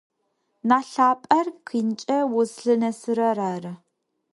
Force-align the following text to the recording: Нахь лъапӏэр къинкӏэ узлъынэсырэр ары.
Нахь 0.67 0.91
лъапӏэр 0.95 1.47
къинкӏэ 1.67 2.19
узлъынэсырэр 2.37 3.37
ары. 3.53 3.73